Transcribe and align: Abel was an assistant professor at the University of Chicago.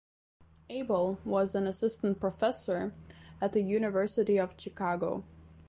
Abel 0.71 1.19
was 1.23 1.53
an 1.53 1.67
assistant 1.67 2.19
professor 2.19 2.91
at 3.39 3.53
the 3.53 3.61
University 3.61 4.39
of 4.39 4.55
Chicago. 4.59 5.23